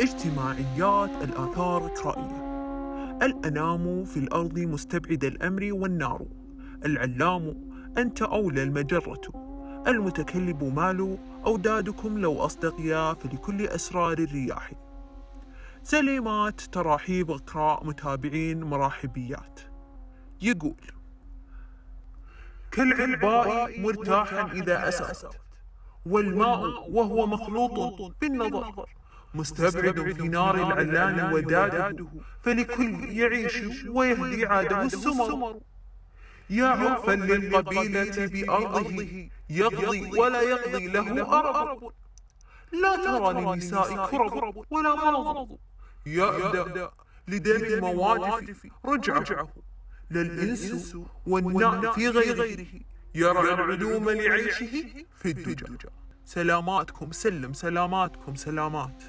[0.00, 2.50] اجتماعيات الآثار الكرائية
[3.22, 6.26] الأنام في الأرض مستبعد الأمر والنار.
[6.84, 9.20] العلام أنت أولى المجرة.
[9.86, 14.72] المتكلب مال أودادكم لو أصدقيا فلكل أسرار الرياح.
[15.82, 19.60] سليمات تراحيب إقراء متابعين مرحبيات
[20.42, 20.80] يقول
[22.70, 25.40] كالعلباء مرتاحا إذا أسرت.
[26.06, 28.86] والماء وهو مخلوط بالنظر.
[29.34, 32.06] مستبعد في نار العلان وداده
[32.42, 35.60] فلكل يعيش ويهدي عاده السمر.
[36.50, 41.92] يا عرفا للقبيلة بأرضه يقضي ولا يقضي له أرب
[42.72, 45.58] لا ترى للنساء كرب ولا مرض.
[46.06, 46.86] يأدى
[47.28, 49.48] لدرب مواجف رجعه.
[50.10, 52.66] للإنس والناء في غيره
[53.14, 55.66] يرى العلوم لعيشه في الدجى.
[56.24, 59.02] سلاماتكم سلم سلاماتكم سلامات.